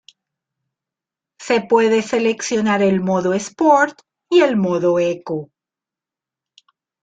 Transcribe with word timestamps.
Se 1.37 1.61
puede 1.69 2.01
seleccionar 2.01 2.81
el 2.81 3.01
modo 3.01 3.35
Sport 3.35 3.99
y 4.31 4.41
el 4.41 4.57
modo 4.57 4.97
Eco. 4.97 5.51